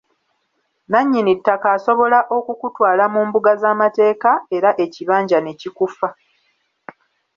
Nannyini 0.91 1.33
ttaka 1.39 1.67
asobola 1.77 2.19
okukutwala 2.37 3.03
mu 3.13 3.21
mbuga 3.27 3.51
z’amateeka 3.61 4.31
era 4.57 4.69
ekibanja 4.83 5.37
ne 5.41 5.53
kikufa! 5.59 6.09